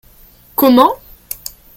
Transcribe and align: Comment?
Comment? 0.55 0.97